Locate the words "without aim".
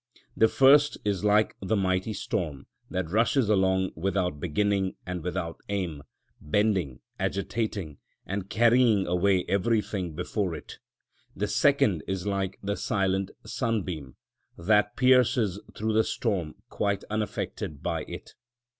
5.23-6.01